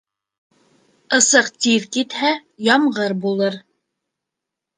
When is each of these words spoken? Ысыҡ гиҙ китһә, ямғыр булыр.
Ысыҡ 1.17 1.51
гиҙ 1.65 1.85
китһә, 1.97 2.33
ямғыр 2.69 3.15
булыр. 3.27 3.61